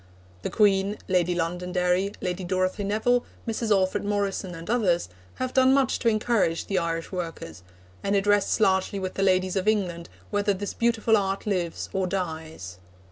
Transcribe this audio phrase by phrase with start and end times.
[0.41, 3.69] The Queen, Lady Londonderry, Lady Dorothy Nevill, Mrs.
[3.69, 7.61] Alfred Morrison, and others, have done much to encourage the Irish workers,
[8.01, 12.07] and it rests largely with the ladies of England whether this beautiful art lives or
[12.07, 12.79] dies.